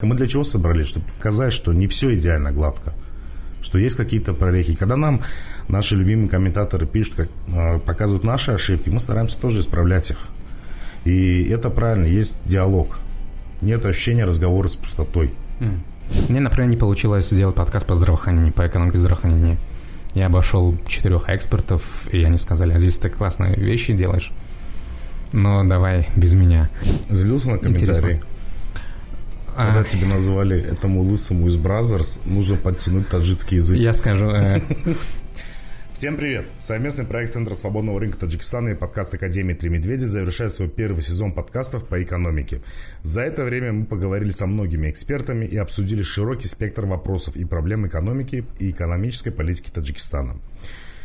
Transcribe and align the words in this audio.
Мы 0.00 0.14
для 0.14 0.28
чего 0.28 0.44
собрались? 0.44 0.86
Чтобы 0.86 1.06
показать, 1.06 1.52
что 1.52 1.72
не 1.72 1.88
все 1.88 2.14
идеально 2.16 2.52
гладко. 2.52 2.94
Что 3.60 3.78
есть 3.78 3.96
какие-то 3.96 4.32
прорехи. 4.32 4.76
Когда 4.76 4.94
нам 4.94 5.22
наши 5.66 5.96
любимые 5.96 6.28
комментаторы 6.28 6.86
пишут, 6.86 7.14
как, 7.16 7.28
э, 7.48 7.80
показывают 7.80 8.22
наши 8.22 8.52
ошибки, 8.52 8.90
мы 8.90 9.00
стараемся 9.00 9.40
тоже 9.40 9.58
исправлять 9.58 10.12
их. 10.12 10.28
И 11.04 11.48
это 11.48 11.68
правильно, 11.68 12.06
есть 12.06 12.42
диалог. 12.46 13.00
Нет 13.60 13.84
ощущения 13.86 14.24
разговора 14.24 14.68
с 14.68 14.76
пустотой. 14.76 15.34
Мне, 16.28 16.38
например, 16.38 16.70
не 16.70 16.76
получилось 16.76 17.28
сделать 17.28 17.56
подкаст 17.56 17.84
по 17.84 17.96
здравоохранению, 17.96 18.52
по 18.52 18.64
экономике 18.68 18.98
здравоохранения. 18.98 19.58
Я 20.14 20.26
обошел 20.26 20.78
четырех 20.86 21.28
экспертов, 21.28 22.06
и 22.12 22.22
они 22.22 22.38
сказали, 22.38 22.72
а 22.72 22.78
здесь 22.78 22.98
ты 22.98 23.10
классные 23.10 23.56
вещи 23.56 23.92
делаешь, 23.94 24.30
но 25.32 25.64
давай 25.64 26.06
без 26.14 26.34
меня. 26.34 26.70
Злился 27.10 27.50
на 27.50 27.58
комментарии? 27.58 27.90
Интересно. 27.90 28.37
Когда 29.58 29.82
тебе 29.82 30.06
называли 30.06 30.56
этому 30.56 31.02
лысому 31.02 31.48
из 31.48 31.56
Brazzers, 31.56 32.20
нужно 32.24 32.56
подтянуть 32.56 33.08
таджикский 33.08 33.56
язык. 33.56 33.76
Я 33.76 33.92
скажу, 33.92 34.30
э, 34.30 34.60
Всем 35.92 36.16
привет! 36.16 36.48
Совместный 36.58 37.04
проект 37.04 37.32
Центра 37.32 37.54
свободного 37.54 37.98
рынка 37.98 38.18
Таджикистана 38.18 38.68
и 38.68 38.74
подкаст 38.76 39.14
Академии 39.14 39.54
«Три 39.54 39.68
медведя» 39.68 40.06
завершает 40.06 40.52
свой 40.52 40.68
первый 40.68 41.02
сезон 41.02 41.32
подкастов 41.32 41.88
по 41.88 42.00
экономике. 42.00 42.60
За 43.02 43.22
это 43.22 43.42
время 43.42 43.72
мы 43.72 43.84
поговорили 43.84 44.30
со 44.30 44.46
многими 44.46 44.90
экспертами 44.90 45.44
и 45.44 45.56
обсудили 45.56 46.02
широкий 46.02 46.46
спектр 46.46 46.84
вопросов 46.84 47.34
и 47.34 47.44
проблем 47.44 47.84
экономики 47.84 48.44
и 48.60 48.70
экономической 48.70 49.32
политики 49.32 49.70
Таджикистана. 49.70 50.36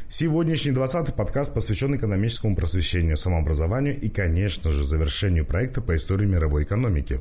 Сегодняшний 0.10 0.74
20-й 0.74 1.12
подкаст 1.12 1.56
посвящен 1.56 1.96
экономическому 1.96 2.56
просвещению, 2.56 3.18
самообразованию 3.18 4.00
и, 4.00 4.10
конечно 4.10 4.70
же, 4.70 4.84
завершению 4.84 5.44
проекта 5.44 5.82
по 5.82 5.96
истории 5.96 6.28
мировой 6.28 6.66
экономики. 6.66 7.20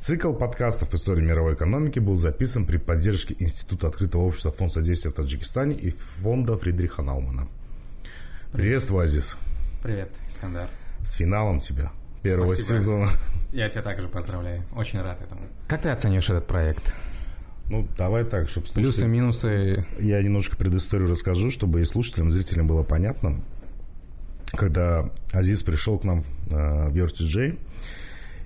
Цикл 0.00 0.32
подкастов 0.32 0.94
истории 0.94 1.20
мировой 1.20 1.52
экономики 1.52 1.98
был 1.98 2.16
записан 2.16 2.64
при 2.64 2.78
поддержке 2.78 3.36
Института 3.38 3.88
открытого 3.88 4.22
общества 4.22 4.50
Фонд 4.50 4.72
содействия 4.72 5.10
в 5.10 5.14
Таджикистане 5.14 5.76
и 5.76 5.90
фонда 5.90 6.56
Фридриха 6.56 7.02
Наумана. 7.02 7.48
Приветствую, 8.50 9.04
Азиз. 9.04 9.36
Привет, 9.82 10.10
Искандар. 10.26 10.70
С 11.04 11.12
финалом 11.12 11.60
тебя 11.60 11.92
первого 12.22 12.54
Спасибо. 12.54 12.78
сезона. 12.78 13.08
Я 13.52 13.68
тебя 13.68 13.82
также 13.82 14.08
поздравляю. 14.08 14.64
Очень 14.74 15.02
рад 15.02 15.20
этому. 15.20 15.42
Как 15.68 15.82
ты 15.82 15.90
оценишь 15.90 16.30
этот 16.30 16.46
проект? 16.46 16.94
Ну, 17.68 17.86
давай 17.98 18.24
так, 18.24 18.48
чтобы 18.48 18.68
Плюсы, 18.72 19.06
минусы. 19.06 19.84
Я 19.98 20.22
немножко 20.22 20.56
предысторию 20.56 21.10
расскажу, 21.10 21.50
чтобы 21.50 21.82
и 21.82 21.84
слушателям, 21.84 22.28
и 22.28 22.30
зрителям 22.30 22.66
было 22.66 22.84
понятно. 22.84 23.38
Когда 24.52 25.10
Азиз 25.34 25.62
пришел 25.62 25.98
к 25.98 26.04
нам 26.04 26.24
э, 26.50 26.88
в 26.88 26.94
URTJ 26.94 27.58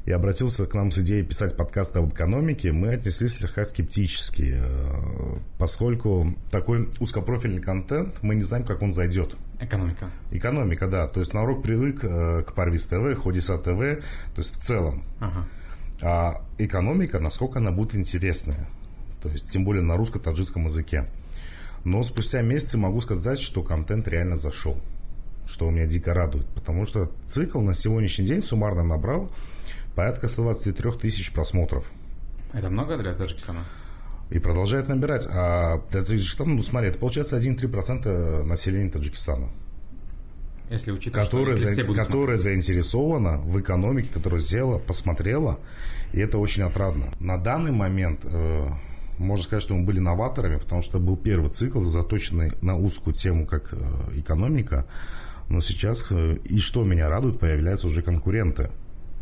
и 0.04 0.12
обратился 0.12 0.66
к 0.66 0.74
нам 0.74 0.90
с 0.90 0.98
идеей 0.98 1.24
писать 1.24 1.56
подкасты 1.56 1.98
об 1.98 2.12
экономике, 2.12 2.72
мы 2.72 2.90
отнеслись 2.90 3.32
слегка 3.32 3.64
скептически, 3.64 4.54
э, 4.56 5.38
поскольку 5.58 6.34
такой 6.50 6.90
узкопрофильный 7.00 7.62
контент, 7.62 8.22
мы 8.22 8.34
не 8.34 8.42
знаем, 8.42 8.64
как 8.64 8.82
он 8.82 8.92
зайдет. 8.92 9.34
Экономика. 9.60 10.10
Экономика, 10.30 10.88
да. 10.88 11.08
То 11.08 11.20
есть 11.20 11.32
народ 11.32 11.62
привык 11.62 12.00
э, 12.02 12.42
к 12.46 12.52
Парвиз 12.52 12.86
ТВ, 12.86 13.16
Ходиса 13.22 13.56
ТВ, 13.56 13.64
то 14.34 14.38
есть 14.38 14.54
в 14.54 14.62
целом. 14.62 15.04
Ага. 15.20 15.46
А 16.02 16.42
экономика, 16.58 17.18
насколько 17.18 17.60
она 17.60 17.70
будет 17.70 17.94
интересная. 17.94 18.66
То 19.22 19.30
есть, 19.30 19.50
тем 19.50 19.64
более 19.64 19.82
на 19.82 19.96
русско-таджикском 19.96 20.64
языке. 20.64 21.06
Но 21.84 22.02
спустя 22.02 22.42
месяцы 22.42 22.76
могу 22.76 23.00
сказать, 23.00 23.38
что 23.38 23.62
контент 23.62 24.06
реально 24.06 24.36
зашел. 24.36 24.76
Что 25.46 25.70
меня 25.70 25.86
дико 25.86 26.12
радует. 26.12 26.46
Потому 26.48 26.84
что 26.84 27.10
цикл 27.26 27.60
на 27.60 27.72
сегодняшний 27.72 28.26
день 28.26 28.42
суммарно 28.42 28.82
набрал 28.82 29.30
порядка 29.94 30.28
123 30.28 30.92
тысяч 30.92 31.32
просмотров. 31.32 31.90
Это 32.52 32.70
много 32.70 32.96
для 32.98 33.14
Таджикистана? 33.14 33.64
И 34.30 34.38
продолжает 34.38 34.88
набирать. 34.88 35.26
А 35.30 35.82
для 35.90 36.02
Таджикистана, 36.02 36.54
ну 36.54 36.62
смотри, 36.62 36.88
это 36.90 36.98
получается 36.98 37.36
1-3% 37.36 38.42
населения 38.44 38.90
Таджикистана. 38.90 39.48
Если 40.70 40.92
учитывать, 40.92 41.26
которая, 41.28 41.56
что 41.56 41.68
если 41.68 41.86
за- 41.86 41.94
которая 41.94 42.38
заинтересована 42.38 43.36
в 43.38 43.60
экономике, 43.60 44.08
которая 44.12 44.40
сделала, 44.40 44.78
посмотрела, 44.78 45.58
и 46.12 46.20
это 46.20 46.38
очень 46.38 46.62
отрадно. 46.62 47.10
На 47.20 47.36
данный 47.36 47.70
момент 47.72 48.20
э, 48.24 48.68
можно 49.18 49.44
сказать, 49.44 49.62
что 49.62 49.74
мы 49.74 49.84
были 49.84 50.00
новаторами, 50.00 50.56
потому 50.56 50.80
что 50.80 50.98
был 50.98 51.16
первый 51.18 51.50
цикл, 51.50 51.80
заточенный 51.82 52.52
на 52.62 52.78
узкую 52.78 53.14
тему, 53.14 53.46
как 53.46 53.72
э, 53.72 53.76
экономика. 54.14 54.86
Но 55.50 55.60
сейчас, 55.60 56.06
э, 56.10 56.38
и 56.44 56.58
что 56.60 56.82
меня 56.82 57.10
радует, 57.10 57.38
появляются 57.38 57.86
уже 57.86 58.00
конкуренты, 58.00 58.70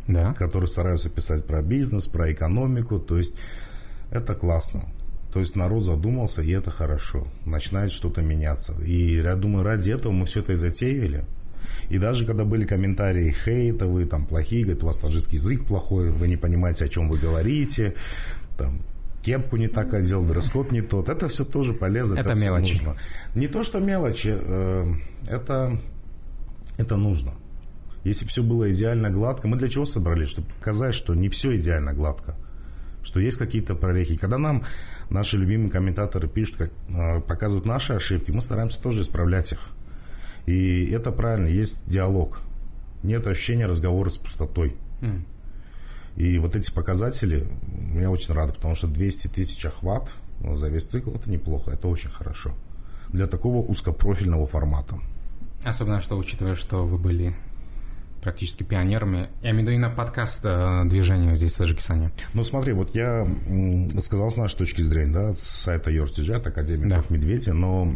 Да. 0.09 0.35
которые 0.35 0.69
стараются 0.69 1.09
писать 1.09 1.45
про 1.47 1.63
бизнес, 1.63 2.07
про 2.07 2.33
экономику. 2.33 2.99
То 2.99 3.19
есть 3.19 3.37
это 4.11 4.35
классно. 4.35 4.85
То 5.33 5.41
есть 5.41 5.57
народ 5.57 5.83
задумался, 5.83 6.43
и 6.43 6.51
это 6.51 6.71
хорошо. 6.71 7.27
Начинает 7.47 7.91
что-то 7.91 8.21
меняться. 8.21 8.75
И 8.85 9.17
я 9.17 9.35
думаю, 9.35 9.65
ради 9.65 9.91
этого 9.91 10.13
мы 10.13 10.27
все 10.27 10.41
это 10.41 10.53
и 10.53 10.57
затеяли. 10.57 11.25
И 11.89 11.99
даже 11.99 12.27
когда 12.27 12.45
были 12.45 12.65
комментарии 12.65 13.35
хейтовые, 13.45 14.07
там 14.07 14.27
плохие, 14.27 14.65
говорят, 14.65 14.83
у 14.83 14.87
вас 14.87 14.99
таджикский 14.99 15.39
язык 15.39 15.65
плохой, 15.65 16.11
вы 16.11 16.29
не 16.29 16.37
понимаете, 16.37 16.85
о 16.85 16.89
чем 16.89 17.09
вы 17.09 17.19
говорите, 17.19 17.95
там 18.59 18.83
кепку 19.23 19.57
не 19.57 19.69
так 19.69 19.95
одел, 19.95 20.25
дресс-код 20.25 20.73
не 20.73 20.83
тот. 20.83 21.09
Это 21.09 21.29
все 21.29 21.45
тоже 21.45 21.73
полезно. 21.73 22.19
Это 22.19 22.35
всё 22.35 22.45
мелочи. 22.45 22.73
нужно. 22.73 22.97
Не 23.35 23.47
то, 23.47 23.63
что 23.63 23.79
мелочи, 23.79 24.35
э, 24.35 24.85
это, 25.29 25.79
это 26.77 26.97
нужно. 26.97 27.33
Если 28.05 28.27
все 28.27 28.43
было 28.43 28.71
идеально 28.73 29.11
гладко, 29.11 29.49
мы 29.49 29.57
для 29.57 29.69
чего 29.69 29.85
собрались? 29.85 30.29
Чтобы 30.29 30.49
показать, 30.59 30.95
что 30.95 31.15
не 31.15 31.29
все 31.29 31.57
идеально 31.57 31.93
гладко. 31.93 32.35
Что 33.03 33.21
есть 33.21 33.39
какие-то 33.39 33.75
прорехи. 33.75 34.17
Когда 34.17 34.39
нам 34.39 34.65
наши 35.11 35.37
любимые 35.37 35.71
комментаторы 35.71 36.29
пишут, 36.29 36.57
как, 36.57 36.71
э, 36.89 37.21
показывают 37.21 37.67
наши 37.67 37.93
ошибки, 37.93 38.31
мы 38.31 38.41
стараемся 38.41 38.81
тоже 38.81 39.03
исправлять 39.03 39.53
их. 39.53 39.71
И 40.47 40.91
это 40.91 41.13
правильно, 41.13 41.47
есть 41.47 41.87
диалог. 41.87 42.41
Нет 43.03 43.27
ощущения 43.27 43.67
разговора 43.67 44.09
с 44.09 44.19
пустотой. 44.19 44.77
М. 45.01 45.25
И 46.17 46.39
вот 46.39 46.57
эти 46.57 46.71
показатели 46.73 47.47
меня 47.93 48.11
очень 48.11 48.35
рады, 48.35 48.53
потому 48.53 48.75
что 48.75 48.87
200 48.87 49.29
тысяч 49.29 49.65
охват 49.65 50.13
ну, 50.41 50.57
за 50.57 50.69
весь 50.69 50.85
цикл 50.87 51.11
это 51.15 51.31
неплохо, 51.31 51.71
это 51.71 51.89
очень 51.89 52.11
хорошо. 52.11 52.53
Для 53.09 53.27
такого 53.27 53.65
узкопрофильного 53.65 54.47
формата. 54.47 54.99
Особенно, 55.65 56.01
что 56.01 56.17
учитывая, 56.17 56.55
что 56.55 56.85
вы 56.85 56.99
были 56.99 57.35
практически 58.23 58.63
пионерами. 58.63 59.29
Я 59.43 59.51
имею 59.51 59.57
в 59.57 59.61
виду 59.63 59.71
именно 59.73 59.91
подкаст 59.91 60.43
э, 60.45 60.83
движению 60.87 61.37
здесь, 61.37 61.55
в 61.55 61.59
Таджикистане. 61.59 62.13
Ну 62.35 62.45
смотри, 62.45 62.73
вот 62.73 62.95
я 62.95 63.27
сказал 64.01 64.31
с 64.31 64.37
нашей 64.37 64.57
точки 64.59 64.83
зрения, 64.83 65.13
да, 65.13 65.35
с 65.35 65.41
сайта 65.41 65.91
от 65.91 66.47
Академии 66.47 66.89
Да. 66.89 66.97
трех 67.01 67.11
медведей, 67.11 67.53
но 67.53 67.93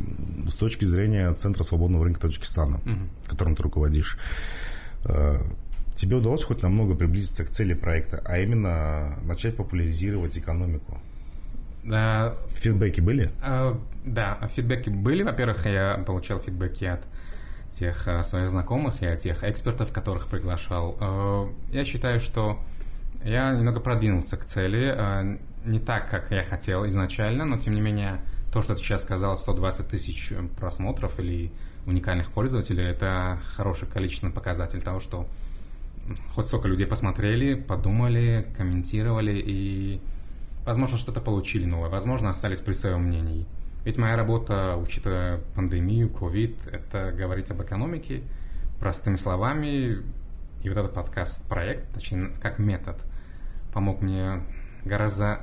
с 0.49 0.57
точки 0.57 0.85
зрения 0.85 1.33
Центра 1.35 1.63
свободного 1.63 2.05
рынка 2.05 2.21
Таджикистана, 2.23 2.81
которым 3.27 3.55
ты 3.55 3.63
руководишь, 3.63 4.19
э, 5.05 5.41
тебе 5.95 6.17
удалось 6.17 6.45
хоть 6.45 6.63
намного 6.63 6.95
приблизиться 6.97 7.45
к 7.45 7.49
цели 7.51 7.75
проекта, 7.75 8.21
а 8.25 8.39
именно 8.39 9.17
начать 9.23 9.57
популяризировать 9.57 10.37
экономику. 10.37 11.01
Да, 11.85 12.35
Фидбэки 12.55 13.01
были? 13.01 13.31
э, 13.45 13.75
да, 14.05 14.39
фидбэки 14.55 14.91
были. 14.91 15.23
Во-первых, 15.23 15.67
я 15.67 16.03
получал 16.05 16.41
фидбэки 16.41 16.85
от 16.85 17.01
тех 17.79 18.09
э, 18.09 18.25
своих 18.25 18.51
знакомых 18.51 19.03
и 19.03 19.07
от 19.07 19.21
тех 19.21 19.45
экспертов, 19.45 19.93
которых 19.93 20.29
приглашал. 20.29 20.97
Э, 21.01 21.47
я 21.71 21.85
считаю, 21.85 22.21
что 22.21 22.59
я 23.25 23.53
немного 23.53 23.81
продвинулся 23.81 24.37
к 24.37 24.45
цели. 24.45 24.95
э, 24.97 25.39
не 25.65 25.81
так, 25.81 26.11
как 26.11 26.31
я 26.31 26.45
хотел 26.45 26.87
изначально, 26.87 27.45
но 27.45 27.59
тем 27.59 27.75
не 27.75 27.81
менее, 27.81 28.21
то, 28.53 28.63
что 28.63 28.75
ты 28.75 28.81
сейчас 28.81 29.03
сказал, 29.03 29.37
120 29.37 29.89
тысяч 29.89 30.33
просмотров 30.59 31.19
или 31.19 31.53
уникальных 31.87 32.31
пользователей, 32.31 32.85
это 32.85 33.41
хороший 33.57 33.89
количественный 33.89 34.33
показатель 34.33 34.81
того, 34.81 35.01
что 35.01 35.27
хоть 36.35 36.47
сколько 36.47 36.69
людей 36.69 36.87
посмотрели, 36.87 37.55
подумали, 37.55 38.47
комментировали 38.57 39.43
и, 39.45 40.01
возможно, 40.65 40.99
что-то 40.99 41.21
получили 41.21 41.65
новое, 41.65 41.89
возможно, 41.89 42.31
остались 42.31 42.61
при 42.61 42.75
своем 42.75 43.03
мнении. 43.03 43.47
Ведь 43.87 43.99
моя 43.99 44.17
работа, 44.17 44.77
учитывая 44.77 45.39
пандемию, 45.55 46.11
ковид, 46.11 46.57
это 46.67 47.13
говорить 47.13 47.53
об 47.53 47.63
экономике 47.63 48.25
простыми 48.81 49.15
словами. 49.15 50.03
И 50.65 50.69
вот 50.69 50.77
этот 50.77 50.93
подкаст-проект, 50.93 51.95
точнее, 51.95 52.33
как 52.43 52.59
метод, 52.59 53.01
помог 53.73 54.03
мне 54.03 54.43
гораздо 54.85 55.43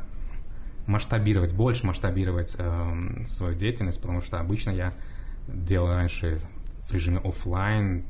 масштабировать, 0.87 1.53
больше 1.53 1.87
масштабировать 1.87 2.53
эм, 2.57 3.25
свою 3.27 3.55
деятельность, 3.55 4.01
потому 4.01 4.19
что 4.19 4.41
обычно 4.41 4.71
я 4.71 4.91
делал 5.47 5.87
раньше 5.87 6.41
в 6.65 6.91
режиме 6.91 7.21
оффлайн, 7.23 8.03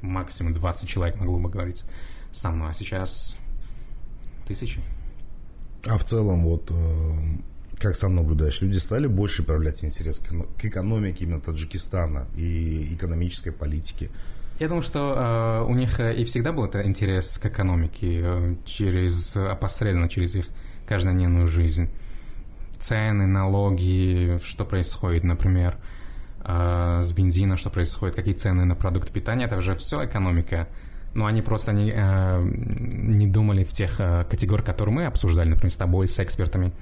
максимум 0.00 0.52
20 0.52 0.88
человек 0.88 1.14
могло 1.14 1.38
бы 1.38 1.48
говорить 1.48 1.84
со 2.32 2.50
мной, 2.50 2.72
а 2.72 2.74
сейчас 2.74 3.36
тысячи. 4.48 4.80
А 5.86 5.96
в 5.96 6.02
целом, 6.02 6.42
вот, 6.42 6.72
э, 6.72 7.40
как 7.80 7.96
сам 7.96 8.14
наблюдаешь, 8.14 8.60
люди 8.60 8.76
стали 8.76 9.06
больше 9.06 9.42
проявлять 9.42 9.82
интерес 9.84 10.20
к 10.20 10.64
экономике 10.64 11.24
именно 11.24 11.40
Таджикистана 11.40 12.26
и 12.36 12.94
экономической 12.94 13.50
политике? 13.50 14.10
Я 14.58 14.68
думаю, 14.68 14.82
что 14.82 15.62
э, 15.64 15.70
у 15.70 15.74
них 15.74 15.98
э, 16.00 16.14
и 16.14 16.24
всегда 16.26 16.52
был 16.52 16.66
это 16.66 16.86
интерес 16.86 17.38
к 17.38 17.46
экономике 17.46 18.20
э, 18.22 18.54
через 18.66 19.34
опосредованно 19.34 20.10
через 20.10 20.34
их 20.34 20.46
каждодневную 20.86 21.46
жизнь. 21.46 21.88
Цены, 22.78 23.26
налоги, 23.26 24.38
что 24.44 24.66
происходит, 24.66 25.24
например, 25.24 25.78
э, 26.44 27.00
с 27.02 27.12
бензина, 27.14 27.56
что 27.56 27.70
происходит, 27.70 28.16
какие 28.16 28.34
цены 28.34 28.66
на 28.66 28.74
продукты 28.74 29.10
питания, 29.10 29.46
это 29.46 29.56
уже 29.56 29.74
все 29.74 30.04
экономика. 30.04 30.68
Но 31.14 31.24
они 31.24 31.40
просто 31.40 31.72
не, 31.72 31.90
э, 31.94 32.42
не 32.42 33.26
думали 33.26 33.64
в 33.64 33.72
тех 33.72 33.98
э, 33.98 34.24
категориях, 34.28 34.66
которые 34.66 34.94
мы 34.94 35.06
обсуждали, 35.06 35.48
например, 35.48 35.72
с 35.72 35.76
тобой, 35.76 36.06
с 36.06 36.20
экспертами. 36.20 36.72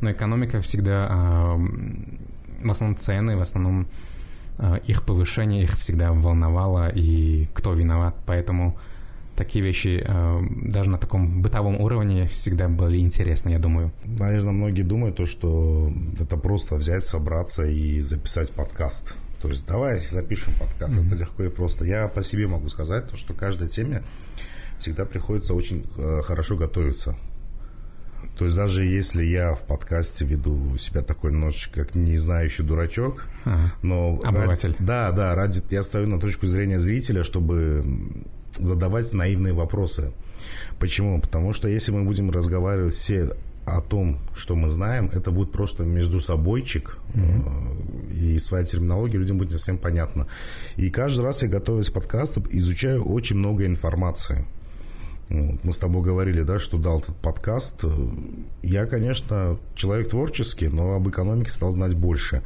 Но 0.00 0.12
экономика 0.12 0.60
всегда, 0.60 1.08
э, 1.10 2.64
в 2.64 2.70
основном 2.70 2.98
цены, 2.98 3.36
в 3.36 3.40
основном 3.40 3.86
э, 4.58 4.78
их 4.86 5.04
повышение 5.04 5.64
их 5.64 5.78
всегда 5.78 6.12
волновало, 6.12 6.88
и 6.88 7.48
кто 7.54 7.72
виноват. 7.72 8.14
Поэтому 8.26 8.78
такие 9.38 9.64
вещи 9.64 10.04
э, 10.04 10.40
даже 10.66 10.90
на 10.90 10.98
таком 10.98 11.42
бытовом 11.42 11.80
уровне 11.80 12.26
всегда 12.26 12.68
были 12.68 12.98
интересны, 12.98 13.50
я 13.50 13.58
думаю. 13.58 13.92
Наверное, 14.04 14.52
многие 14.52 14.82
думают, 14.82 15.16
то, 15.16 15.26
что 15.26 15.92
это 16.20 16.36
просто 16.36 16.74
взять, 16.74 17.04
собраться 17.04 17.64
и 17.64 18.00
записать 18.00 18.50
подкаст. 18.52 19.14
То 19.40 19.48
есть 19.48 19.64
давай 19.66 19.98
запишем 19.98 20.52
подкаст, 20.58 20.98
mm-hmm. 20.98 21.06
это 21.06 21.14
легко 21.14 21.44
и 21.44 21.48
просто. 21.48 21.84
Я 21.84 22.08
по 22.08 22.22
себе 22.22 22.48
могу 22.48 22.68
сказать, 22.68 23.08
то, 23.08 23.16
что 23.16 23.34
каждой 23.34 23.68
теме 23.68 24.02
всегда 24.78 25.04
приходится 25.04 25.54
очень 25.54 25.86
э, 25.96 26.22
хорошо 26.24 26.56
готовиться. 26.56 27.16
То 28.36 28.44
есть 28.44 28.56
даже 28.56 28.84
если 28.84 29.24
я 29.24 29.54
в 29.54 29.64
подкасте 29.64 30.24
веду 30.24 30.76
себя 30.78 31.02
такой 31.02 31.32
немножечко 31.32 31.84
как 31.84 31.94
не 31.94 32.16
знающий 32.16 32.62
дурачок, 32.62 33.24
ага. 33.44 33.72
но... 33.82 34.20
Обыватель. 34.24 34.70
Ради, 34.70 34.84
да, 34.84 35.12
да, 35.12 35.34
ради, 35.34 35.62
я 35.70 35.82
ставлю 35.82 36.08
на 36.08 36.20
точку 36.20 36.46
зрения 36.46 36.78
зрителя, 36.78 37.24
чтобы 37.24 37.84
задавать 38.52 39.12
наивные 39.12 39.54
вопросы. 39.54 40.12
Почему? 40.78 41.20
Потому 41.20 41.52
что 41.52 41.68
если 41.68 41.92
мы 41.92 42.04
будем 42.04 42.30
разговаривать 42.30 42.94
все 42.94 43.30
о 43.64 43.80
том, 43.80 44.18
что 44.34 44.56
мы 44.56 44.68
знаем, 44.68 45.10
это 45.12 45.30
будет 45.30 45.52
просто 45.52 45.84
между 45.84 46.20
собойчик, 46.20 46.98
mm-hmm. 47.14 48.14
и 48.14 48.38
своя 48.38 48.64
терминология 48.64 49.18
людям 49.18 49.38
будет 49.38 49.52
совсем 49.52 49.78
понятна. 49.78 50.26
И 50.76 50.90
каждый 50.90 51.24
раз 51.24 51.42
я 51.42 51.48
готовясь 51.48 51.90
к 51.90 51.92
подкасту, 51.92 52.42
изучаю 52.50 53.04
очень 53.04 53.36
много 53.36 53.66
информации. 53.66 54.46
Вот. 55.28 55.64
Мы 55.64 55.72
с 55.72 55.78
тобой 55.78 56.02
говорили, 56.02 56.42
да, 56.42 56.58
что 56.58 56.78
дал 56.78 57.00
этот 57.00 57.16
подкаст. 57.16 57.84
Я, 58.62 58.86
конечно, 58.86 59.58
человек 59.74 60.08
творческий, 60.08 60.68
но 60.68 60.94
об 60.94 61.08
экономике 61.08 61.50
стал 61.50 61.70
знать 61.70 61.94
больше 61.94 62.42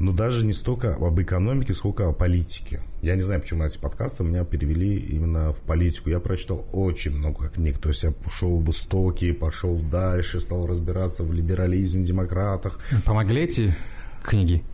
но 0.00 0.12
даже 0.12 0.46
не 0.46 0.54
столько 0.54 0.94
об 0.94 1.20
экономике, 1.20 1.74
сколько 1.74 2.08
о 2.08 2.12
политике. 2.12 2.80
Я 3.02 3.14
не 3.16 3.20
знаю, 3.20 3.42
почему 3.42 3.60
на 3.60 3.66
эти 3.66 3.78
подкасты 3.78 4.24
меня 4.24 4.44
перевели 4.44 4.96
именно 4.96 5.52
в 5.52 5.58
политику. 5.58 6.08
Я 6.08 6.20
прочитал 6.20 6.66
очень 6.72 7.14
много 7.14 7.50
книг. 7.50 7.76
То 7.76 7.90
есть 7.90 8.02
я 8.02 8.10
пошел 8.10 8.58
в 8.58 8.70
истоки, 8.70 9.30
пошел 9.32 9.78
дальше, 9.78 10.40
стал 10.40 10.66
разбираться 10.66 11.22
в 11.22 11.32
либерализме, 11.34 12.02
демократах. 12.02 12.80
Помогли 13.04 13.42
эти 13.42 13.74
книги? 14.22 14.64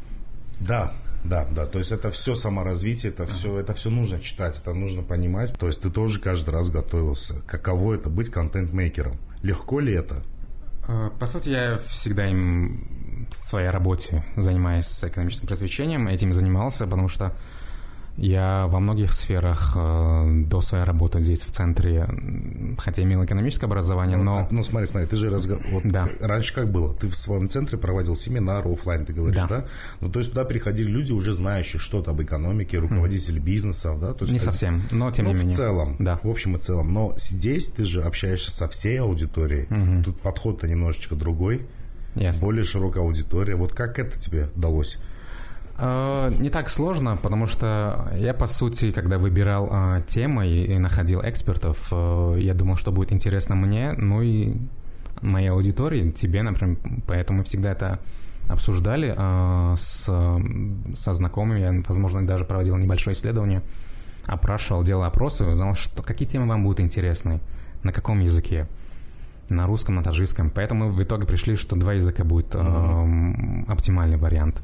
Да, 0.60 0.94
да, 1.28 1.46
да, 1.50 1.66
то 1.66 1.78
есть 1.78 1.92
это 1.92 2.10
все 2.10 2.34
саморазвитие, 2.34 3.12
это 3.12 3.26
все, 3.26 3.58
это 3.58 3.74
все 3.74 3.90
нужно 3.90 4.20
читать, 4.20 4.58
это 4.60 4.72
нужно 4.72 5.02
понимать. 5.02 5.52
То 5.58 5.66
есть 5.66 5.80
ты 5.80 5.90
тоже 5.90 6.20
каждый 6.20 6.50
раз 6.50 6.70
готовился. 6.70 7.42
Каково 7.46 7.94
это 7.94 8.08
быть 8.08 8.30
контент-мейкером? 8.30 9.18
Легко 9.42 9.80
ли 9.80 9.92
это? 9.92 10.22
Э, 10.88 11.10
по 11.18 11.26
сути, 11.26 11.50
я 11.50 11.78
всегда 11.78 12.28
им 12.28 13.28
в 13.30 13.36
своей 13.36 13.68
работе, 13.68 14.24
занимаясь 14.36 15.02
экономическим 15.02 15.48
просвещением, 15.48 16.08
этим 16.08 16.32
занимался, 16.32 16.84
потому 16.84 17.08
что 17.08 17.34
я 18.16 18.66
во 18.68 18.80
многих 18.80 19.12
сферах 19.12 19.72
э, 19.76 20.44
до 20.46 20.60
своей 20.62 20.84
работы 20.84 21.20
здесь 21.20 21.42
в 21.42 21.50
центре, 21.50 22.08
хотя 22.78 23.02
имел 23.02 23.24
экономическое 23.24 23.66
образование, 23.66 24.16
ну, 24.16 24.24
но... 24.24 24.38
А, 24.38 24.48
ну, 24.50 24.62
смотри, 24.62 24.86
смотри, 24.86 25.06
ты 25.06 25.16
же 25.16 25.30
разго... 25.30 25.58
вот 25.70 25.82
да. 25.84 26.08
раньше 26.20 26.54
как 26.54 26.70
было? 26.70 26.94
Ты 26.94 27.08
в 27.08 27.16
своем 27.16 27.48
центре 27.48 27.76
проводил 27.76 28.16
семинары 28.16 28.72
офлайн, 28.72 29.04
ты 29.04 29.12
говоришь, 29.12 29.36
да? 29.36 29.46
да? 29.46 29.64
Ну, 30.00 30.10
то 30.10 30.20
есть 30.20 30.30
туда 30.30 30.44
приходили 30.44 30.88
люди, 30.88 31.12
уже 31.12 31.32
знающие 31.32 31.78
что-то 31.78 32.12
об 32.12 32.22
экономике, 32.22 32.78
руководители 32.78 33.40
mm. 33.40 33.44
бизнесов, 33.44 34.00
да? 34.00 34.14
То 34.14 34.22
есть, 34.22 34.32
не 34.32 34.38
совсем, 34.38 34.82
но 34.90 35.10
тем 35.10 35.26
ну, 35.26 35.32
не 35.32 35.36
менее. 35.38 35.52
в 35.52 35.56
целом, 35.56 35.96
да. 35.98 36.18
в 36.22 36.30
общем 36.30 36.56
и 36.56 36.58
целом. 36.58 36.94
Но 36.94 37.12
здесь 37.16 37.70
ты 37.70 37.84
же 37.84 38.02
общаешься 38.02 38.50
со 38.50 38.66
всей 38.66 38.98
аудиторией, 39.00 39.66
mm-hmm. 39.66 40.04
тут 40.04 40.20
подход-то 40.20 40.66
немножечко 40.66 41.16
другой. 41.16 41.66
Ясно. 42.14 42.46
более 42.46 42.64
широкая 42.64 43.02
аудитория. 43.02 43.56
Вот 43.56 43.74
как 43.74 43.98
это 43.98 44.18
тебе 44.18 44.48
удалось? 44.56 44.98
А, 45.78 46.30
не 46.30 46.48
так 46.48 46.68
сложно, 46.70 47.16
потому 47.16 47.46
что 47.46 48.10
я, 48.16 48.32
по 48.32 48.46
сути, 48.46 48.92
когда 48.92 49.18
выбирал 49.18 49.68
э, 49.70 50.02
темы 50.06 50.48
и, 50.48 50.78
находил 50.78 51.20
экспертов, 51.22 51.88
э, 51.90 52.38
я 52.40 52.54
думал, 52.54 52.76
что 52.76 52.92
будет 52.92 53.12
интересно 53.12 53.54
мне, 53.56 53.92
ну 53.92 54.22
и 54.22 54.54
моей 55.20 55.50
аудитории, 55.50 56.10
тебе, 56.10 56.42
например, 56.42 56.78
поэтому 57.06 57.44
всегда 57.44 57.72
это 57.72 58.00
обсуждали 58.48 59.14
э, 59.16 59.74
с, 59.76 60.04
со 60.94 61.12
знакомыми, 61.12 61.60
я, 61.60 61.82
возможно, 61.86 62.26
даже 62.26 62.44
проводил 62.44 62.76
небольшое 62.76 63.14
исследование, 63.14 63.62
опрашивал, 64.24 64.82
делал 64.82 65.04
опросы, 65.04 65.44
узнал, 65.44 65.74
что, 65.74 66.02
какие 66.02 66.26
темы 66.26 66.46
вам 66.46 66.62
будут 66.62 66.80
интересны, 66.80 67.40
на 67.82 67.92
каком 67.92 68.20
языке 68.20 68.66
на 69.48 69.66
русском, 69.66 69.94
на 69.94 70.02
таджикском. 70.02 70.50
Поэтому 70.50 70.86
мы 70.86 70.92
в 70.92 71.02
итоге 71.02 71.26
пришли, 71.26 71.56
что 71.56 71.76
два 71.76 71.92
языка 71.92 72.24
будет 72.24 72.54
mm-hmm. 72.54 73.66
э, 73.68 73.72
оптимальный 73.72 74.16
вариант. 74.16 74.60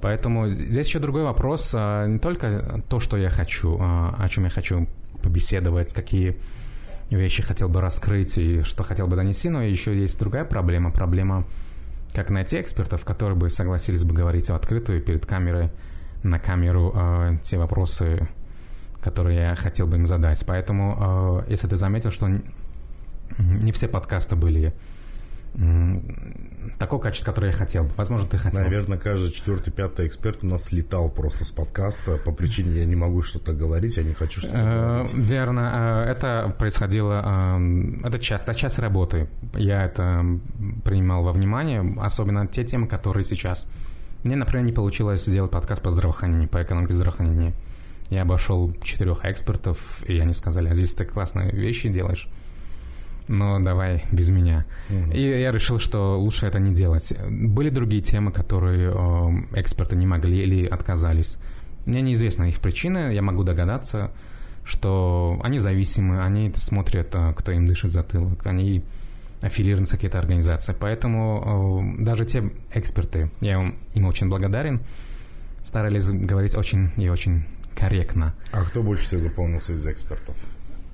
Поэтому 0.00 0.48
здесь 0.48 0.86
еще 0.86 0.98
другой 0.98 1.24
вопрос. 1.24 1.72
Э, 1.74 2.06
не 2.08 2.18
только 2.18 2.82
то, 2.88 3.00
что 3.00 3.16
я 3.16 3.30
хочу, 3.30 3.76
э, 3.76 3.80
о 3.80 4.28
чем 4.28 4.44
я 4.44 4.50
хочу 4.50 4.86
побеседовать, 5.22 5.92
какие 5.92 6.36
вещи 7.10 7.42
хотел 7.42 7.68
бы 7.68 7.80
раскрыть 7.80 8.36
и 8.38 8.62
что 8.62 8.82
хотел 8.82 9.06
бы 9.06 9.16
донести, 9.16 9.48
но 9.48 9.62
еще 9.62 9.98
есть 9.98 10.18
другая 10.18 10.44
проблема. 10.44 10.90
Проблема, 10.90 11.46
как 12.12 12.30
найти 12.30 12.60
экспертов, 12.60 13.04
которые 13.04 13.36
бы 13.36 13.50
согласились 13.50 14.04
бы 14.04 14.14
говорить 14.14 14.48
в 14.48 14.54
открытую 14.54 15.00
перед 15.00 15.24
камерой, 15.26 15.70
на 16.22 16.38
камеру 16.38 16.92
э, 16.94 17.38
те 17.42 17.58
вопросы, 17.58 18.28
которые 19.02 19.40
я 19.40 19.54
хотел 19.54 19.86
бы 19.86 19.96
им 19.96 20.06
задать. 20.06 20.42
Поэтому, 20.46 21.44
если 21.46 21.68
ты 21.68 21.76
заметил, 21.76 22.10
что 22.10 22.28
не 23.38 23.72
все 23.72 23.88
подкасты 23.88 24.34
были 24.34 24.72
такого 26.78 27.00
качества, 27.00 27.30
которое 27.30 27.48
я 27.48 27.52
хотел. 27.52 27.88
Возможно, 27.96 28.28
ты 28.28 28.38
хотел. 28.38 28.62
Наверное, 28.62 28.98
каждый 28.98 29.30
четвертый, 29.30 29.70
пятый 29.72 30.06
эксперт 30.06 30.40
у 30.42 30.46
нас 30.46 30.64
слетал 30.64 31.08
просто 31.08 31.44
с 31.44 31.52
подкаста 31.52 32.16
по 32.16 32.32
причине 32.32 32.78
я 32.78 32.84
не 32.84 32.96
могу 32.96 33.22
что-то 33.22 33.52
говорить, 33.52 33.96
я 33.96 34.02
не 34.02 34.14
хочу 34.14 34.40
что-то 34.40 34.56
э, 34.56 35.02
говорить. 35.02 35.14
Верно. 35.14 36.04
Э, 36.06 36.10
это 36.10 36.54
происходило... 36.58 37.60
Это 38.02 38.18
часть, 38.18 38.44
это 38.46 38.82
работы. 38.82 39.28
Я 39.54 39.84
это 39.84 40.24
принимал 40.84 41.22
во 41.22 41.32
внимание, 41.32 41.94
особенно 42.00 42.46
те 42.46 42.64
темы, 42.64 42.88
которые 42.88 43.24
сейчас... 43.24 43.66
Мне, 44.24 44.36
например, 44.36 44.64
не 44.64 44.72
получилось 44.72 45.24
сделать 45.24 45.50
подкаст 45.50 45.82
по 45.82 45.90
здравоохранению, 45.90 46.48
по 46.48 46.62
экономике 46.62 46.94
здравоохранения. 46.94 47.52
Я 48.08 48.22
обошел 48.22 48.74
четырех 48.82 49.24
экспертов, 49.24 50.02
и 50.06 50.18
они 50.18 50.32
сказали, 50.32 50.68
а 50.68 50.74
здесь 50.74 50.94
ты 50.94 51.04
классные 51.04 51.50
вещи 51.52 51.88
делаешь 51.88 52.28
но 53.28 53.58
давай 53.60 54.04
без 54.12 54.30
меня. 54.30 54.64
Mm-hmm. 54.88 55.16
И 55.16 55.40
я 55.40 55.52
решил, 55.52 55.78
что 55.78 56.18
лучше 56.18 56.46
это 56.46 56.58
не 56.58 56.74
делать. 56.74 57.12
Были 57.28 57.70
другие 57.70 58.02
темы, 58.02 58.32
которые 58.32 58.90
э, 58.90 59.60
эксперты 59.60 59.96
не 59.96 60.06
могли 60.06 60.42
или 60.42 60.66
отказались. 60.66 61.38
Мне 61.86 62.00
неизвестна 62.00 62.44
их 62.44 62.60
причина, 62.60 63.12
я 63.12 63.22
могу 63.22 63.42
догадаться, 63.44 64.10
что 64.64 65.40
они 65.42 65.58
зависимы, 65.58 66.22
они 66.22 66.52
смотрят, 66.56 67.14
э, 67.14 67.34
кто 67.36 67.52
им 67.52 67.66
дышит 67.66 67.92
затылок, 67.92 68.46
они 68.46 68.82
аффилированы 69.42 69.86
с 69.86 69.90
какие-то 69.90 70.18
организации. 70.18 70.74
Поэтому 70.78 71.94
э, 71.98 72.02
даже 72.02 72.24
те 72.24 72.50
эксперты, 72.72 73.30
я 73.40 73.54
им, 73.54 73.76
им 73.94 74.06
очень 74.06 74.28
благодарен, 74.28 74.80
старались 75.62 76.10
говорить 76.10 76.54
очень 76.54 76.90
и 76.96 77.08
очень 77.08 77.44
корректно. 77.74 78.34
А 78.52 78.62
кто 78.64 78.82
больше 78.82 79.04
всех 79.04 79.20
запомнился 79.20 79.72
из 79.72 79.86
экспертов? 79.86 80.36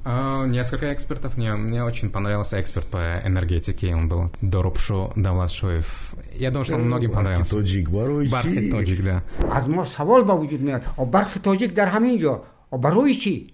Uh, 0.06 0.48
несколько 0.48 0.94
экспертов. 0.94 1.36
Мне, 1.36 1.56
мне 1.56 1.84
очень 1.84 2.12
понравился 2.12 2.62
эксперт 2.62 2.86
по 2.86 3.20
энергетике. 3.26 3.96
Он 3.96 4.08
был 4.08 4.30
Дорупшу 4.40 5.12
Давлашоев. 5.16 6.14
Я 6.36 6.52
думаю, 6.52 6.66
что 6.66 6.76
он 6.76 6.84
многим 6.84 7.12
понравился. 7.12 7.56
Тоджик, 7.56 7.90
Баруйчи. 7.90 8.32
Бархи 8.32 8.70
Тоджик, 8.70 9.04
да. 9.04 9.24
از 9.52 9.68
ما 9.68 9.86
سوال 9.86 10.24
با 10.24 10.38
وجود 10.38 10.62
میاد 10.62 10.84
برخ 11.12 11.38
تاجیک 11.44 11.74
در 11.74 11.86
همین 11.86 12.20
جا 12.20 12.44
برای 12.72 13.16
چی 13.16 13.54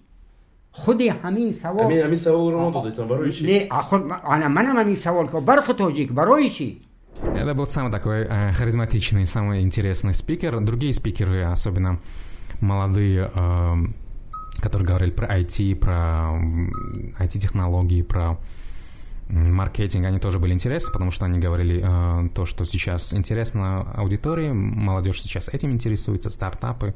خود 0.71 1.01
همین 1.01 1.51
سوال 1.51 1.85
همین 1.85 2.01
همین 2.01 2.15
سوال 2.15 2.51
رو 2.51 2.59
ما 2.59 3.05
برای 3.09 3.31
چی 3.31 3.45
نه 3.45 3.67
آخر 3.71 3.95
انا 4.25 4.47
منم 4.47 4.77
همین 4.77 4.95
سوال 4.95 5.27
که 5.27 5.39
برخ 5.39 5.67
تاجیک 5.67 6.11
برای 6.11 6.49
چی 6.49 6.79
Это 7.35 7.53
был 7.53 7.67
самый 7.67 7.91
такой 7.91 8.23
э, 8.23 8.51
харизматичный, 8.53 9.27
самый 9.27 9.61
интересный 9.61 10.15
спикер. 10.15 10.59
Другие 10.59 10.91
спикеры, 10.91 11.43
особенно 11.43 11.99
молодые 12.61 13.29
э, 13.33 13.75
которые 14.60 14.86
говорили 14.86 15.10
про 15.10 15.38
IT, 15.38 15.76
про 15.76 16.38
IT-технологии, 17.18 18.02
про 18.02 18.38
маркетинг, 19.28 20.06
они 20.06 20.18
тоже 20.18 20.38
были 20.38 20.52
интересны, 20.52 20.92
потому 20.92 21.10
что 21.10 21.24
они 21.24 21.38
говорили 21.38 21.82
э, 21.82 22.28
то, 22.34 22.46
что 22.46 22.64
сейчас 22.64 23.12
интересно 23.12 23.82
аудитории, 23.92 24.52
молодежь 24.52 25.20
сейчас 25.20 25.48
этим 25.48 25.72
интересуется, 25.72 26.30
стартапы. 26.30 26.94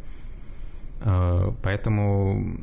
Э, 1.00 1.52
поэтому 1.62 2.56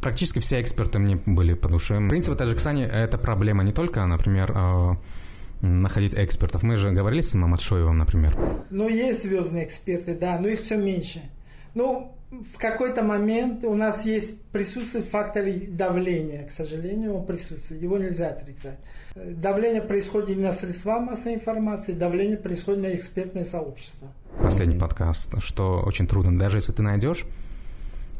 практически 0.00 0.40
все 0.40 0.60
эксперты 0.60 0.98
мне 0.98 1.16
были 1.24 1.54
по 1.54 1.68
душе. 1.68 1.98
В 1.98 2.08
принципе, 2.08 2.34
в 2.34 2.36
Таджикистане 2.36 2.84
это 2.84 3.16
проблема 3.18 3.64
не 3.64 3.72
только, 3.72 4.04
например, 4.04 4.52
э, 4.54 4.94
находить 5.62 6.14
экспертов. 6.14 6.62
Мы 6.62 6.76
же 6.76 6.90
говорили 6.90 7.22
с 7.22 7.34
Мамадшоевым, 7.34 7.96
например. 7.96 8.36
Ну, 8.70 8.88
есть 8.88 9.22
звездные 9.22 9.64
эксперты, 9.64 10.14
да, 10.14 10.38
но 10.38 10.48
их 10.48 10.60
все 10.60 10.76
меньше. 10.76 11.22
Ну, 11.74 12.14
в 12.30 12.58
какой-то 12.58 13.02
момент 13.02 13.64
у 13.64 13.74
нас 13.74 14.04
есть 14.04 14.42
присутствует 14.50 15.06
фактор 15.06 15.44
давления, 15.68 16.46
к 16.46 16.50
сожалению, 16.50 17.14
он 17.14 17.26
присутствует, 17.26 17.82
его 17.82 17.98
нельзя 17.98 18.28
отрицать. 18.28 18.78
Давление 19.14 19.82
происходит 19.82 20.36
не 20.36 20.42
на 20.42 20.52
средства 20.52 20.98
массовой 20.98 21.34
информации, 21.34 21.92
давление 21.92 22.36
происходит 22.36 22.82
на 22.82 22.94
экспертное 22.94 23.44
сообщество. 23.44 24.08
Последний 24.42 24.78
подкаст, 24.78 25.42
что 25.42 25.82
очень 25.84 26.06
трудно, 26.06 26.38
даже 26.38 26.58
если 26.58 26.72
ты 26.72 26.82
найдешь 26.82 27.24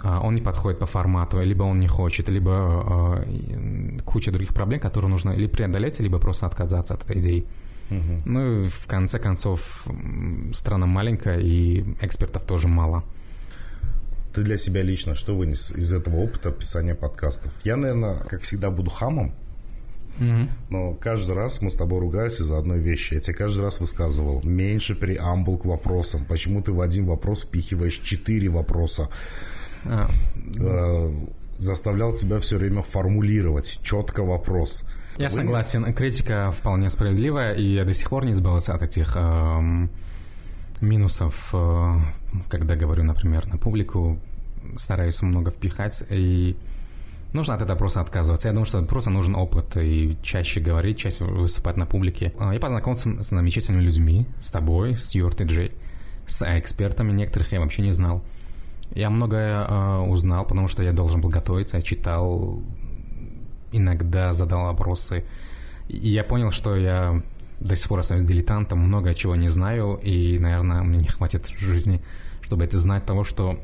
а, 0.01 0.21
он 0.21 0.35
не 0.35 0.41
подходит 0.41 0.79
по 0.79 0.87
формату, 0.87 1.41
либо 1.43 1.65
он 1.65 1.81
не 1.81 1.89
хочет, 1.89 2.29
либо 2.29 3.25
э, 3.27 3.99
куча 4.05 4.31
других 4.31 4.55
проблем, 4.55 4.81
которые 4.81 5.11
нужно 5.11 5.33
либо 5.33 5.53
преодолеть, 5.53 5.99
либо 5.99 6.19
просто 6.19 6.47
отказаться 6.47 6.95
от 6.95 7.03
этой 7.05 7.21
идеи. 7.21 7.47
Угу. 7.91 8.23
Ну 8.27 8.65
и 8.65 8.69
в 8.69 8.87
конце 8.87 9.19
концов 9.19 9.87
страна 10.53 10.87
маленькая 10.87 11.41
и 11.41 11.85
экспертов 12.01 12.45
тоже 12.45 12.69
мало. 12.69 13.03
Ты 14.33 14.43
для 14.43 14.57
себя 14.57 14.83
лично 14.83 15.15
что 15.15 15.37
вынес 15.37 15.73
из 15.73 15.93
этого 15.93 16.17
опыта 16.17 16.51
писания 16.51 16.95
подкастов? 16.95 17.53
Я, 17.65 17.77
наверное, 17.77 18.19
как 18.19 18.43
всегда, 18.43 18.71
буду 18.71 18.91
хамом. 18.91 19.35
Угу. 20.19 20.49
Но 20.71 20.95
каждый 20.95 21.35
раз 21.35 21.63
мы 21.63 21.71
с 21.71 21.77
тобой 21.77 22.01
ругались 22.01 22.41
из-за 22.41 22.59
одной 22.59 22.81
вещи. 22.81 23.15
Я 23.15 23.21
тебе 23.21 23.35
каждый 23.35 23.63
раз 23.63 23.81
высказывал. 23.81 24.43
Меньше 24.43 24.95
преамбул 24.95 25.59
к 25.59 25.65
вопросам. 25.65 26.25
Почему 26.25 26.63
ты 26.63 26.73
в 26.73 26.81
один 26.81 27.07
вопрос 27.07 27.45
впихиваешь 27.45 27.99
четыре 27.99 28.49
вопроса? 28.49 29.09
А. 29.85 30.11
Э, 30.59 31.15
заставлял 31.59 32.13
тебя 32.13 32.39
все 32.41 32.57
время 32.57 32.83
формулировать 32.83 33.81
четко 33.83 34.23
вопрос. 34.23 34.85
Я 35.17 35.29
Вынес? 35.29 35.35
согласен. 35.35 35.95
Критика 35.95 36.53
вполне 36.53 36.91
справедливая, 36.91 37.55
и 37.55 37.63
я 37.63 37.85
до 37.85 37.95
сих 37.95 38.09
пор 38.09 38.25
не 38.25 38.33
избавился 38.33 38.75
от 38.75 38.83
этих 38.83 39.17
э, 39.17 39.89
минусов, 40.83 41.51
э, 41.53 41.95
когда 42.49 42.77
говорю, 42.77 43.05
например, 43.05 43.47
на 43.47 43.59
публику, 43.59 44.19
стараюсь 44.77 45.23
много 45.23 45.51
впихать, 45.51 46.03
и 46.11 46.57
нужно 47.33 47.55
от 47.55 47.63
этого 47.63 47.77
просто 47.77 48.01
отказываться. 48.01 48.49
Я 48.49 48.55
думаю, 48.55 48.67
что 48.67 48.83
просто 48.83 49.11
нужен 49.11 49.35
опыт 49.37 49.77
и 49.77 50.17
чаще 50.23 50.61
говорить, 50.61 50.99
чаще 50.99 51.25
выступать 51.25 51.77
на 51.77 51.87
публике. 51.87 52.33
А, 52.39 52.53
я 52.53 52.61
познакомился 52.61 53.23
с 53.23 53.29
замечательными 53.29 53.83
людьми, 53.83 54.27
с 54.41 54.51
тобой, 54.51 54.97
с 54.97 55.15
Джей, 55.15 55.73
с 56.27 56.45
экспертами, 56.59 57.13
некоторых 57.13 57.53
я 57.53 57.61
вообще 57.61 57.83
не 57.83 57.93
знал. 57.93 58.23
Я 58.95 59.11
многое 59.11 59.67
э, 59.67 59.99
узнал, 60.01 60.47
потому 60.47 60.69
что 60.69 60.83
я 60.83 60.93
должен 60.93 61.21
был 61.21 61.29
готовиться, 61.29 61.77
я 61.77 61.83
читал, 61.83 62.63
иногда 63.73 64.33
задал 64.33 64.65
вопросы. 64.65 65.25
И 65.89 66.09
я 66.09 66.25
понял, 66.25 66.51
что 66.51 66.77
я 66.77 67.23
до 67.61 67.77
сих 67.77 67.89
пор 67.89 68.01
остаюсь 68.01 68.25
дилетантом, 68.25 68.79
много 68.79 69.15
чего 69.15 69.37
не 69.37 69.49
знаю, 69.49 69.99
и, 70.03 70.39
наверное, 70.39 70.83
мне 70.83 70.99
не 70.99 71.09
хватит 71.09 71.49
жизни, 71.59 72.01
чтобы 72.43 72.65
это 72.65 72.79
знать 72.79 73.05
того, 73.05 73.25
что 73.25 73.59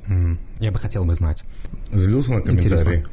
я 0.60 0.70
бы 0.70 0.78
хотел 0.78 1.04
бы 1.04 1.14
знать. 1.14 1.44
Злился 1.92 2.32
на 2.32 2.40
комментарии? 2.40 2.74
Интересно. 2.74 3.10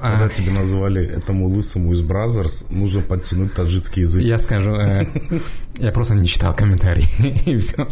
Когда 0.00 0.28
тебе 0.28 0.52
называли 0.52 1.04
этому 1.04 1.48
лысому 1.48 1.92
из 1.92 2.02
Brazzers, 2.02 2.66
нужно 2.70 3.00
подтянуть 3.00 3.54
таджикский 3.54 4.02
язык. 4.02 4.22
Я 4.22 4.38
скажу, 4.38 4.72
э, 4.74 5.06
я 5.78 5.92
просто 5.92 6.14
не 6.14 6.26
читал 6.26 6.54
комментарий, 6.54 7.08
и 7.46 7.58
все. 7.58 7.88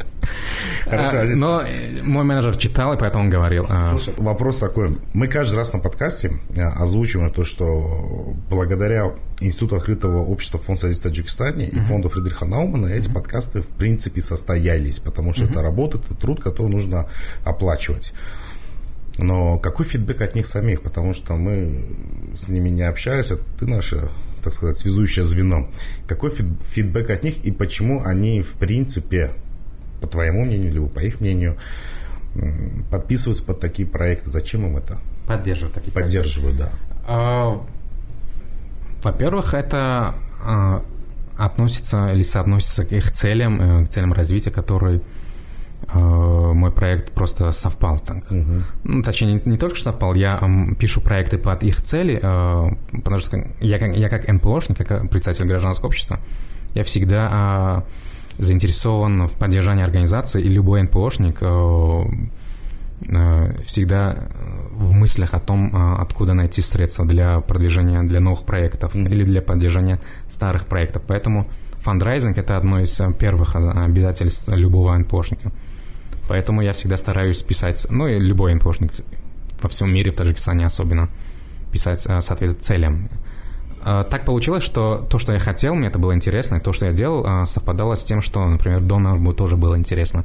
Хорошо, 0.84 1.18
а. 1.18 1.24
Но 1.36 1.62
э, 1.62 2.02
мой 2.02 2.24
менеджер 2.24 2.56
читал, 2.56 2.92
и 2.94 2.98
поэтому 2.98 3.24
он 3.24 3.30
говорил. 3.30 3.66
А... 3.68 3.90
Слушай, 3.90 4.14
вопрос 4.18 4.58
такой. 4.58 4.98
Мы 5.12 5.28
каждый 5.28 5.56
раз 5.56 5.72
на 5.72 5.78
подкасте 5.78 6.32
э, 6.54 6.62
озвучиваем 6.62 7.30
то, 7.30 7.44
что 7.44 8.34
благодаря 8.50 9.12
Институту 9.40 9.76
открытого 9.76 10.24
общества 10.24 10.60
Фонд 10.60 10.78
содействия 10.78 11.10
Таджикистане 11.10 11.68
и 11.68 11.80
фонду 11.80 12.08
Фридриха 12.08 12.44
Наумана 12.44 12.86
эти 12.86 13.10
подкасты 13.10 13.60
в 13.60 13.68
принципе 13.68 14.20
состоялись, 14.20 14.98
потому 14.98 15.32
что 15.32 15.44
это 15.44 15.62
работа, 15.62 15.98
это 15.98 16.14
труд, 16.14 16.42
который 16.42 16.70
нужно 16.70 17.06
оплачивать. 17.44 18.12
Но 19.18 19.58
какой 19.58 19.86
фидбэк 19.86 20.20
от 20.20 20.34
них 20.34 20.46
самих? 20.46 20.82
Потому 20.82 21.14
что 21.14 21.34
мы 21.34 21.84
с 22.34 22.48
ними 22.48 22.68
не 22.68 22.82
общались, 22.82 23.30
а 23.32 23.36
ты 23.58 23.66
наше, 23.66 24.08
так 24.42 24.52
сказать, 24.52 24.76
связующее 24.76 25.24
звено. 25.24 25.68
Какой 26.06 26.30
фидбэк 26.30 27.10
от 27.10 27.22
них 27.22 27.44
и 27.44 27.52
почему 27.52 28.02
они, 28.04 28.42
в 28.42 28.54
принципе, 28.54 29.30
по 30.00 30.06
твоему 30.08 30.44
мнению, 30.44 30.70
или 30.70 30.86
по 30.86 30.98
их 31.00 31.20
мнению, 31.20 31.56
подписываются 32.90 33.44
под 33.44 33.60
такие 33.60 33.86
проекты? 33.86 34.30
Зачем 34.30 34.66
им 34.66 34.76
это? 34.76 34.98
Поддерживают 35.26 35.74
такие 35.74 35.92
Поддерживают, 35.92 36.56
проекты. 36.56 36.78
да. 36.88 37.04
А, 37.06 37.66
во-первых, 39.02 39.54
это 39.54 40.14
а, 40.42 40.84
относится 41.36 42.08
или 42.08 42.22
соотносится 42.22 42.84
к 42.84 42.92
их 42.92 43.12
целям, 43.12 43.60
э, 43.60 43.86
к 43.86 43.90
целям 43.90 44.12
развития, 44.12 44.50
которые 44.50 45.02
мой 45.92 46.70
проект 46.70 47.12
просто 47.12 47.52
совпал 47.52 47.98
так. 47.98 48.30
Угу. 48.30 48.62
Ну, 48.84 49.02
точнее, 49.02 49.34
не, 49.34 49.42
не 49.44 49.58
только 49.58 49.76
что 49.76 49.90
совпал, 49.90 50.14
я 50.14 50.38
um, 50.40 50.74
пишу 50.74 51.00
проекты 51.00 51.38
под 51.38 51.62
их 51.62 51.82
цели, 51.82 52.18
uh, 52.20 52.76
потому 52.90 53.18
что 53.18 53.36
я, 53.60 53.76
я 53.76 54.08
как 54.08 54.28
НПОшник, 54.28 54.78
как 54.78 55.10
представитель 55.10 55.46
гражданского 55.46 55.88
общества, 55.88 56.20
я 56.74 56.84
всегда 56.84 57.84
uh, 58.38 58.42
заинтересован 58.42 59.26
в 59.26 59.32
поддержании 59.32 59.84
организации, 59.84 60.42
и 60.42 60.48
любой 60.48 60.82
НПОшник 60.82 61.42
uh, 61.42 62.10
uh, 63.02 63.62
всегда 63.64 64.16
в 64.72 64.92
мыслях 64.92 65.34
о 65.34 65.40
том, 65.40 65.70
uh, 65.72 65.96
откуда 66.00 66.34
найти 66.34 66.62
средства 66.62 67.04
для 67.04 67.40
продвижения 67.40 68.02
для 68.02 68.20
новых 68.20 68.44
проектов 68.44 68.94
mm 68.94 69.10
или 69.10 69.24
для 69.24 69.42
поддержания 69.42 70.00
старых 70.30 70.66
проектов. 70.66 71.02
Поэтому 71.06 71.46
фандрайзинг– 71.78 72.38
это 72.38 72.56
одно 72.56 72.80
из 72.80 73.00
первых 73.18 73.54
обязательств 73.56 74.48
любого 74.48 74.96
НПОшника. 74.96 75.52
Поэтому 76.28 76.62
я 76.62 76.72
всегда 76.72 76.96
стараюсь 76.96 77.42
писать, 77.42 77.86
ну 77.90 78.06
и 78.06 78.18
любой 78.18 78.54
НПОшник 78.54 78.92
во 79.60 79.68
всем 79.68 79.92
мире, 79.92 80.10
в 80.10 80.16
Таджикистане 80.16 80.66
особенно, 80.66 81.08
писать 81.72 82.06
э, 82.06 82.20
соответственно 82.20 82.62
целям. 82.62 83.08
Э, 83.84 84.04
так 84.08 84.24
получилось, 84.24 84.62
что 84.62 85.06
то, 85.10 85.18
что 85.18 85.32
я 85.32 85.38
хотел, 85.38 85.74
мне 85.74 85.88
это 85.88 85.98
было 85.98 86.14
интересно, 86.14 86.56
и 86.56 86.60
то, 86.60 86.72
что 86.72 86.86
я 86.86 86.92
делал, 86.92 87.24
э, 87.26 87.46
совпадало 87.46 87.96
с 87.96 88.04
тем, 88.04 88.22
что, 88.22 88.46
например, 88.46 88.80
донору 88.80 89.32
тоже 89.32 89.56
было 89.56 89.76
интересно. 89.76 90.24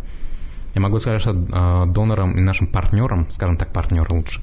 Я 0.76 0.82
могу 0.82 1.00
сказать, 1.00 1.20
что 1.20 1.34
донорам 1.34 2.38
и 2.38 2.42
нашим 2.42 2.68
партнерам, 2.68 3.26
скажем 3.32 3.58
так, 3.58 3.74
партнер 3.74 4.06
лучше, 4.14 4.40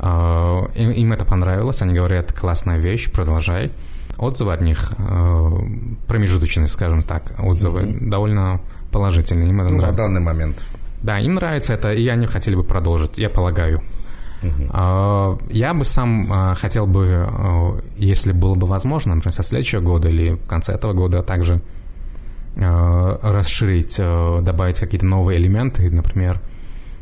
им 0.00 1.12
это 1.12 1.24
понравилось, 1.24 1.80
они 1.80 1.94
говорят, 1.94 2.32
классная 2.32 2.78
вещь, 2.78 3.08
продолжай. 3.12 3.70
Отзывы 4.18 4.52
от 4.52 4.60
них 4.60 4.92
промежуточные, 6.06 6.68
скажем 6.68 7.02
так, 7.02 7.34
отзывы 7.38 7.82
mm-hmm. 7.82 8.08
довольно 8.08 8.60
положительные. 8.90 9.48
Им 9.48 9.60
это 9.60 9.72
ну, 9.72 9.78
нравится. 9.78 10.02
на 10.02 10.08
данный 10.08 10.20
момент. 10.20 10.62
Да, 11.02 11.18
им 11.18 11.34
нравится 11.34 11.74
это, 11.74 11.92
и 11.92 12.06
они 12.08 12.26
хотели 12.26 12.54
бы 12.54 12.64
продолжить, 12.64 13.18
я 13.18 13.28
полагаю. 13.28 13.82
Uh-huh. 14.42 15.42
Я 15.50 15.72
бы 15.72 15.84
сам 15.84 16.30
а, 16.30 16.54
хотел 16.54 16.86
бы, 16.86 17.26
а, 17.26 17.80
если 17.96 18.32
было 18.32 18.54
бы 18.54 18.66
возможно, 18.66 19.14
например, 19.14 19.32
со 19.32 19.42
следующего 19.42 19.80
года 19.80 20.08
или 20.08 20.34
в 20.34 20.46
конце 20.46 20.72
этого 20.74 20.92
года 20.92 21.22
также 21.22 21.60
расширить, 22.56 23.96
добавить 23.98 24.78
какие-то 24.78 25.04
новые 25.06 25.40
элементы, 25.40 25.90
например, 25.90 26.40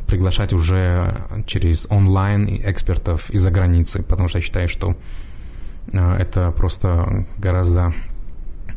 приглашать 0.07 0.55
уже 0.55 1.15
через 1.47 1.87
онлайн 1.91 2.47
экспертов 2.65 3.29
из-за 3.29 3.51
границы, 3.51 4.03
потому 4.03 4.29
что 4.29 4.39
я 4.39 4.43
считаю, 4.43 4.69
что 4.69 4.97
это 5.91 6.51
просто 6.53 7.27
гораздо 7.39 7.93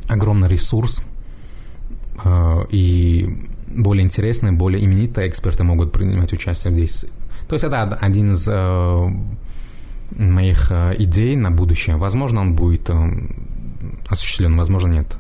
огромный 0.07 0.47
ресурс, 0.47 1.03
Э, 2.23 2.63
и 2.69 3.27
более 3.67 4.05
интересные, 4.05 4.53
более 4.53 4.83
именитые 4.83 5.27
эксперты 5.27 5.63
могут 5.63 5.91
принимать 5.91 6.31
участие 6.33 6.73
здесь. 6.73 7.05
То 7.47 7.55
есть 7.55 7.65
это 7.65 7.83
один 7.83 8.31
из 8.31 8.47
э, 8.47 9.09
моих 10.11 10.71
э, 10.71 10.95
идей 10.97 11.35
на 11.35 11.51
будущее. 11.51 11.97
Возможно, 11.97 12.41
он 12.41 12.55
будет 12.55 12.89
осуществлен, 14.07 14.55
возможно, 14.57 14.87
нет. 14.89 15.15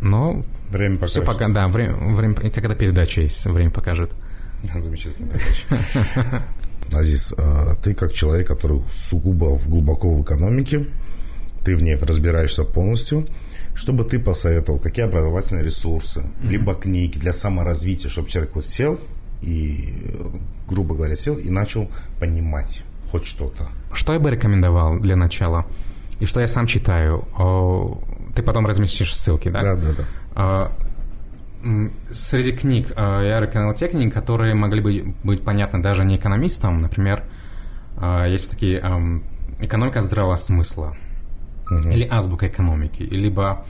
Но 0.00 0.42
время 0.70 0.96
покажет. 0.96 1.10
Все 1.10 1.22
пока, 1.22 1.48
да, 1.48 1.68
время, 1.68 1.94
время, 2.14 2.34
как 2.34 2.58
эта 2.58 2.74
передача 2.74 3.22
есть, 3.22 3.44
время 3.46 3.70
покажет. 3.70 4.12
Замечательная 4.62 5.32
передача. 5.32 6.42
Азиз, 6.92 7.34
ты 7.82 7.94
как 7.94 8.12
человек, 8.12 8.46
который 8.46 8.82
сугубо 8.90 9.58
глубоко 9.66 10.10
в 10.10 10.22
экономике, 10.22 10.86
ты 11.64 11.74
в 11.76 11.82
ней 11.82 11.96
разбираешься 11.96 12.64
полностью. 12.64 13.26
Что 13.74 13.92
бы 13.92 14.04
ты 14.04 14.18
посоветовал? 14.20 14.78
Какие 14.78 15.06
образовательные 15.06 15.64
ресурсы? 15.64 16.20
Mm-hmm. 16.20 16.48
Либо 16.48 16.74
книги 16.74 17.18
для 17.18 17.32
саморазвития, 17.32 18.10
чтобы 18.10 18.28
человек 18.28 18.54
вот 18.54 18.66
сел 18.66 19.00
и, 19.42 20.14
грубо 20.68 20.94
говоря, 20.94 21.16
сел 21.16 21.36
и 21.36 21.50
начал 21.50 21.90
понимать 22.20 22.84
хоть 23.10 23.24
что-то. 23.24 23.68
Что 23.92 24.12
я 24.12 24.20
бы 24.20 24.30
рекомендовал 24.30 25.00
для 25.00 25.16
начала? 25.16 25.66
И 26.20 26.26
что 26.26 26.40
я 26.40 26.46
сам 26.46 26.66
читаю? 26.66 27.26
Ты 28.34 28.42
потом 28.42 28.66
разместишь 28.66 29.16
ссылки, 29.16 29.48
да? 29.48 29.62
Да, 29.62 29.74
да, 29.74 29.94
да. 30.36 30.72
Среди 32.12 32.52
книг 32.52 32.92
я 32.96 33.40
рекомендовал 33.40 33.74
те 33.74 33.88
книги, 33.88 34.10
которые 34.10 34.54
могли 34.54 34.80
бы 34.80 35.14
быть 35.22 35.42
понятны 35.42 35.82
даже 35.82 36.04
не 36.04 36.16
экономистам. 36.16 36.82
Например, 36.82 37.24
А, 37.96 38.26
есть 38.26 38.50
такие 38.50 38.78
экономика 39.60 40.00
здравого 40.00 40.36
смысла 40.36 40.96
угу. 41.70 41.88
или 41.88 42.06
азбука 42.10 42.48
экономики, 42.48 43.02
либо 43.02 43.64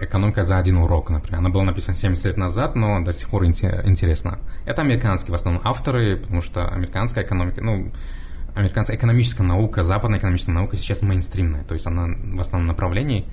экономика 0.00 0.42
за 0.42 0.58
один 0.58 0.76
урок, 0.78 1.10
например. 1.10 1.38
Она 1.38 1.50
была 1.50 1.64
написана 1.64 1.94
70 1.94 2.24
лет 2.24 2.36
назад, 2.36 2.76
но 2.76 3.02
до 3.02 3.12
сих 3.12 3.28
пор 3.30 3.46
интересна. 3.46 4.38
Это 4.66 4.82
американские 4.82 5.32
в 5.32 5.34
основном 5.34 5.62
авторы, 5.64 6.16
потому 6.16 6.42
что 6.42 6.68
американская 6.68 7.24
экономика, 7.24 7.62
ну, 7.62 7.90
американская 8.54 8.96
экономическая 8.96 9.44
наука, 9.44 9.82
западная 9.82 10.18
экономическая 10.18 10.52
наука 10.52 10.76
сейчас 10.76 11.02
мейнстримная, 11.02 11.64
то 11.64 11.74
есть 11.74 11.86
она 11.86 12.08
в 12.36 12.40
основном 12.40 12.66
направлении, 12.68 13.26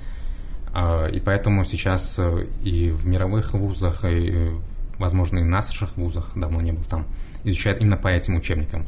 и 0.74 1.20
поэтому 1.20 1.66
сейчас 1.66 2.16
э, 2.18 2.48
и 2.64 2.92
в 2.92 3.06
мировых 3.06 3.54
вузах, 3.54 4.06
и, 4.06 4.52
возможно, 4.98 5.40
и 5.40 5.44
в 5.44 5.48
наших 5.48 5.98
вузах, 5.98 6.32
давно 6.36 6.62
не 6.62 6.72
был 6.72 6.84
там, 6.84 7.06
изучают 7.44 7.82
именно 7.82 7.98
по 7.98 8.08
этим 8.08 8.36
учебникам. 8.36 8.86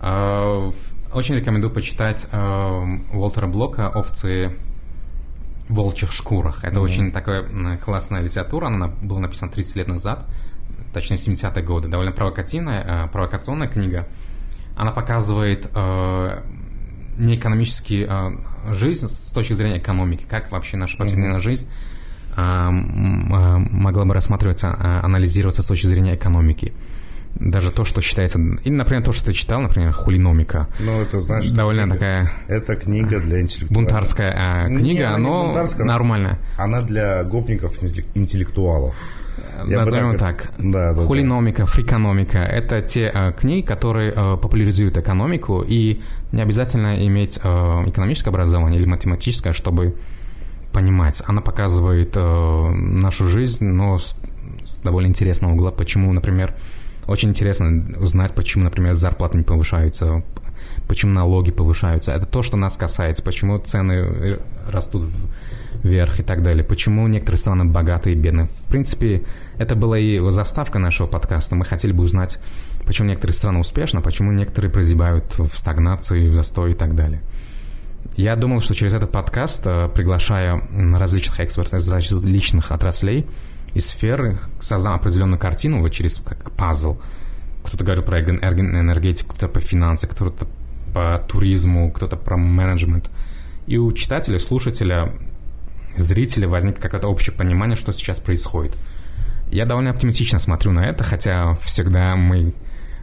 А, 0.00 0.72
очень 1.12 1.36
рекомендую 1.36 1.72
почитать 1.72 2.26
э, 2.32 2.98
Уолтера 3.12 3.46
Блока 3.46 3.88
«Овцы 3.88 4.56
в 5.68 5.74
волчьих 5.74 6.12
шкурах». 6.12 6.64
Это 6.64 6.80
mm-hmm. 6.80 6.82
очень 6.82 7.12
такая 7.12 7.76
классная 7.78 8.20
литература, 8.20 8.66
она 8.66 8.88
была 8.88 9.20
написана 9.20 9.52
30 9.52 9.76
лет 9.76 9.88
назад, 9.88 10.26
точнее 10.92 11.16
70-е 11.16 11.62
годы, 11.62 11.88
довольно 11.88 12.10
провокативная, 12.10 13.06
э, 13.06 13.08
провокационная 13.08 13.68
книга. 13.68 14.08
Она 14.76 14.90
показывает 14.90 15.70
э, 15.72 16.42
не 17.16 17.36
экономический 17.36 18.04
э, 18.08 18.30
жизнь 18.72 19.08
с 19.08 19.30
точки 19.32 19.52
зрения 19.52 19.78
экономики, 19.78 20.24
как 20.28 20.50
вообще 20.50 20.76
наша 20.76 20.96
повседневная 20.96 21.38
mm-hmm. 21.38 21.40
жизнь 21.40 21.68
э, 22.36 22.70
могла 22.70 24.04
бы 24.04 24.14
рассматриваться, 24.14 24.68
э, 24.68 25.00
анализироваться 25.04 25.62
с 25.62 25.66
точки 25.66 25.86
зрения 25.86 26.14
экономики 26.14 26.72
даже 27.36 27.70
то, 27.70 27.84
что 27.84 28.00
считается... 28.00 28.38
Или, 28.38 28.74
например, 28.74 29.02
то, 29.02 29.12
что 29.12 29.26
ты 29.26 29.32
читал, 29.32 29.60
например, 29.60 29.92
«Хулиномика». 29.92 30.68
Ну, 30.78 31.00
это, 31.00 31.18
знаешь... 31.18 31.50
Довольно 31.50 31.82
книга. 31.82 31.94
такая... 31.94 32.32
Это 32.48 32.76
книга 32.76 33.20
для 33.20 33.40
интеллектуалов. 33.40 33.74
Бунтарская 33.74 34.34
а, 34.36 34.66
книга, 34.66 34.82
не, 34.82 35.00
она 35.00 35.18
но 35.18 35.46
бунтарская, 35.46 35.86
нормальная. 35.86 36.38
Она 36.56 36.82
для 36.82 37.24
гопников, 37.24 37.74
интеллектуалов. 38.14 38.96
Я 39.66 39.78
Назовем 39.78 40.18
так. 40.18 40.50
Да, 40.58 40.92
да, 40.92 41.02
Хулиномика, 41.02 41.62
да. 41.62 41.66
фрикономика– 41.66 42.38
это 42.38 42.82
те 42.82 43.10
э, 43.12 43.32
книги, 43.32 43.64
которые 43.64 44.12
э, 44.12 44.36
популяризуют 44.36 44.96
экономику, 44.96 45.64
и 45.66 46.00
не 46.32 46.42
обязательно 46.42 47.06
иметь 47.06 47.38
э, 47.42 47.48
экономическое 47.86 48.30
образование 48.30 48.80
или 48.80 48.86
математическое, 48.86 49.52
чтобы 49.52 49.96
понимать. 50.72 51.22
Она 51.26 51.40
показывает 51.40 52.16
э, 52.16 52.20
нашу 52.20 53.28
жизнь, 53.28 53.64
но 53.64 53.98
с, 53.98 54.18
с 54.64 54.80
довольно 54.80 55.08
интересного 55.08 55.52
угла, 55.52 55.70
почему, 55.70 56.12
например, 56.12 56.54
очень 57.06 57.30
интересно 57.30 57.84
узнать, 57.98 58.34
почему, 58.34 58.64
например, 58.64 58.94
зарплаты 58.94 59.38
не 59.38 59.44
повышаются, 59.44 60.24
почему 60.88 61.12
налоги 61.12 61.50
повышаются. 61.50 62.12
Это 62.12 62.26
то, 62.26 62.42
что 62.42 62.56
нас 62.56 62.76
касается, 62.76 63.22
почему 63.22 63.58
цены 63.58 64.38
растут 64.68 65.06
вверх 65.82 66.20
и 66.20 66.22
так 66.22 66.42
далее, 66.42 66.64
почему 66.64 67.06
некоторые 67.08 67.38
страны 67.38 67.64
богатые 67.64 68.16
и 68.16 68.18
бедные. 68.18 68.46
В 68.46 68.70
принципе, 68.70 69.24
это 69.58 69.74
была 69.74 69.98
и 69.98 70.18
заставка 70.30 70.78
нашего 70.78 71.06
подкаста. 71.06 71.56
Мы 71.56 71.64
хотели 71.64 71.92
бы 71.92 72.04
узнать, 72.04 72.38
почему 72.86 73.08
некоторые 73.08 73.34
страны 73.34 73.58
успешны, 73.58 74.00
почему 74.00 74.32
некоторые 74.32 74.70
прозябают 74.70 75.38
в 75.38 75.56
стагнации, 75.56 76.28
в 76.28 76.34
застой 76.34 76.72
и 76.72 76.74
так 76.74 76.94
далее. 76.94 77.20
Я 78.16 78.36
думал, 78.36 78.60
что 78.60 78.74
через 78.74 78.94
этот 78.94 79.10
подкаст, 79.10 79.62
э, 79.66 79.88
приглашая 79.88 80.60
различных 80.94 81.40
экспертов 81.40 81.80
из 81.80 81.88
различных 81.88 82.70
отраслей, 82.70 83.26
и 83.74 83.80
сферы, 83.80 84.38
создам 84.60 84.94
определенную 84.94 85.38
картину 85.38 85.80
вот 85.80 85.90
через 85.90 86.18
как 86.18 86.52
пазл. 86.52 86.96
Кто-то 87.64 87.82
говорил 87.82 88.04
про 88.04 88.20
энергетику, 88.20 89.34
кто-то 89.34 89.48
по 89.48 89.60
финансы, 89.60 90.06
кто-то 90.06 90.46
по 90.92 91.24
туризму, 91.28 91.90
кто-то 91.90 92.16
про 92.16 92.36
менеджмент. 92.36 93.10
И 93.66 93.78
у 93.78 93.92
читателя, 93.92 94.38
слушателя, 94.38 95.12
зрителя 95.96 96.48
возникнет 96.48 96.82
какое-то 96.82 97.08
общее 97.08 97.34
понимание, 97.34 97.76
что 97.76 97.92
сейчас 97.92 98.20
происходит. 98.20 98.76
Я 99.50 99.66
довольно 99.66 99.90
оптимистично 99.90 100.38
смотрю 100.38 100.72
на 100.72 100.84
это, 100.86 101.04
хотя 101.04 101.54
всегда 101.62 102.14
мы 102.16 102.54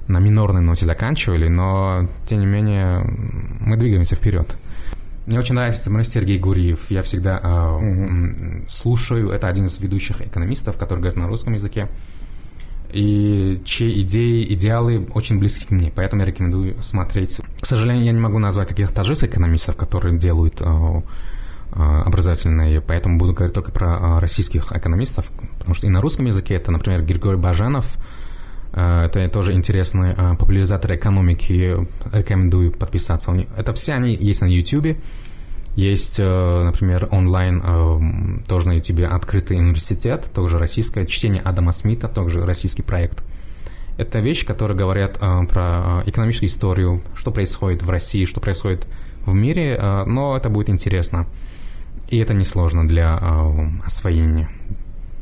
на 0.08 0.20
минорной 0.20 0.62
ноте 0.62 0.86
заканчивали, 0.86 1.48
но 1.48 2.08
тем 2.28 2.40
не 2.40 2.46
менее 2.46 3.00
мы 3.60 3.78
двигаемся 3.78 4.16
вперед. 4.16 4.58
Мне 5.26 5.40
очень 5.40 5.56
нравится, 5.56 5.84
например, 5.86 6.06
Сергей 6.06 6.40
Гуриев. 6.40 6.90
Я 6.90 7.04
всегда 7.04 7.40
э, 7.42 8.66
слушаю. 8.68 9.30
Это 9.30 9.48
один 9.48 9.68
из 9.68 9.80
ведущих 9.80 10.22
экономистов, 10.22 10.78
который 10.78 11.00
говорит 11.00 11.18
на 11.18 11.28
русском 11.28 11.54
языке. 11.54 11.88
И 12.94 13.62
чьи 13.66 14.02
идеи, 14.02 14.54
идеалы 14.54 15.08
очень 15.14 15.40
близки 15.40 15.66
к 15.66 15.72
мне. 15.72 15.92
Поэтому 15.96 16.22
я 16.22 16.28
рекомендую 16.28 16.82
смотреть. 16.82 17.40
К 17.60 17.66
сожалению, 17.66 18.06
я 18.06 18.12
не 18.12 18.20
могу 18.20 18.40
назвать 18.40 18.68
каких-то 18.68 18.94
таджикских 18.94 19.30
экономистов, 19.30 19.76
которые 19.76 20.18
делают 20.18 20.62
э, 20.62 20.66
э, 20.66 22.02
образовательные, 22.06 22.82
поэтому 22.82 23.18
буду 23.18 23.34
говорить 23.34 23.54
только 23.54 23.72
про 23.72 23.98
э, 23.98 24.20
российских 24.20 24.72
экономистов, 24.72 25.32
потому 25.58 25.74
что 25.74 25.88
и 25.88 25.90
на 25.90 26.02
русском 26.02 26.26
языке 26.26 26.56
это, 26.56 26.72
например, 26.72 27.04
Григорий 27.04 27.38
Бажанов, 27.38 27.98
это 28.74 29.28
тоже 29.28 29.52
интересный 29.52 30.16
популяризатор 30.38 30.96
экономики. 30.96 31.76
Рекомендую 32.14 32.72
подписаться. 32.72 33.34
Это 33.58 33.74
все 33.74 33.92
они 33.92 34.16
есть 34.16 34.40
на 34.40 34.46
YouTube. 34.46 34.98
Есть, 35.76 36.20
э, 36.20 36.64
например, 36.64 37.08
онлайн, 37.12 38.44
тоже 38.48 38.68
на 38.68 38.74
YouTube 38.74 39.10
открытый 39.10 39.58
университет, 39.58 40.30
тоже 40.34 40.60
российское, 40.60 41.06
чтение 41.06 41.42
Адама 41.42 41.72
Смита, 41.72 42.08
тоже 42.08 42.46
российский 42.46 42.82
проект. 42.82 43.24
Это 43.98 44.20
вещи, 44.20 44.46
которые 44.46 44.78
говорят 44.78 45.20
про 45.20 46.04
экономическую 46.06 46.50
историю, 46.50 47.02
что 47.16 47.32
происходит 47.32 47.84
в 47.84 47.90
России, 47.90 48.26
что 48.26 48.42
происходит 48.42 48.88
в 49.26 49.34
мире, 49.34 49.80
но 50.08 50.36
это 50.36 50.50
будет 50.50 50.70
интересно. 50.70 51.28
И 52.10 52.18
это 52.18 52.34
несложно 52.34 52.88
для 52.88 53.16
освоения. 53.86 54.50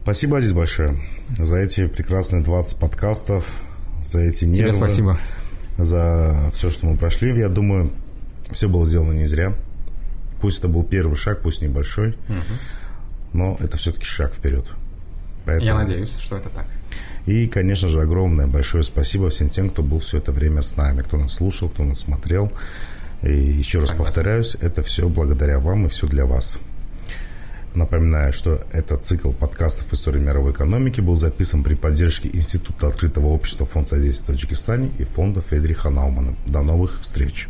Спасибо, 0.03 0.37
Азиз, 0.37 0.53
большое 0.53 0.99
за 1.37 1.57
эти 1.57 1.87
прекрасные 1.87 2.43
20 2.43 2.79
подкастов, 2.79 3.45
за 4.03 4.21
эти 4.21 4.45
нервы. 4.45 4.63
Тебе 4.63 4.73
спасибо. 4.73 5.19
За 5.77 6.49
все, 6.51 6.69
что 6.69 6.87
мы 6.87 6.97
прошли. 6.97 7.37
Я 7.37 7.49
думаю, 7.49 7.91
все 8.51 8.67
было 8.67 8.85
сделано 8.85 9.13
не 9.13 9.25
зря. 9.25 9.55
Пусть 10.41 10.59
это 10.59 10.67
был 10.67 10.83
первый 10.83 11.15
шаг, 11.15 11.41
пусть 11.41 11.61
небольшой, 11.61 12.09
угу. 12.27 12.37
но 13.33 13.57
это 13.59 13.77
все-таки 13.77 14.05
шаг 14.05 14.33
вперед. 14.33 14.65
Поэтому... 15.45 15.67
Я 15.67 15.75
надеюсь, 15.75 16.17
что 16.17 16.37
это 16.37 16.49
так. 16.49 16.67
И, 17.25 17.47
конечно 17.47 17.89
же, 17.89 18.01
огромное 18.01 18.47
большое 18.47 18.83
спасибо 18.83 19.29
всем 19.29 19.49
тем, 19.49 19.69
кто 19.69 19.83
был 19.83 19.99
все 19.99 20.17
это 20.17 20.31
время 20.31 20.61
с 20.61 20.77
нами, 20.77 21.01
кто 21.01 21.17
нас 21.17 21.33
слушал, 21.33 21.69
кто 21.69 21.83
нас 21.83 21.99
смотрел. 21.99 22.51
И 23.21 23.31
еще 23.31 23.79
Согласен. 23.79 23.97
раз 23.97 24.07
повторяюсь, 24.07 24.55
это 24.61 24.81
все 24.81 25.09
благодаря 25.09 25.59
вам 25.59 25.85
и 25.85 25.89
все 25.89 26.07
для 26.07 26.25
вас. 26.25 26.57
Напоминаю, 27.75 28.33
что 28.33 28.65
этот 28.71 29.03
цикл 29.05 29.31
подкастов 29.31 29.93
истории 29.93 30.19
мировой 30.19 30.53
экономики 30.53 31.01
был 31.01 31.15
записан 31.15 31.63
при 31.63 31.75
поддержке 31.75 32.29
Института 32.33 32.87
открытого 32.87 33.27
общества 33.27 33.65
Фонд 33.67 33.89
содействия 33.89 34.33
Таджикистане 34.33 34.91
и 34.97 35.03
Фонда 35.03 35.41
Федриха 35.41 35.89
Наумана. 35.89 36.35
До 36.47 36.61
новых 36.61 36.99
встреч! 37.01 37.47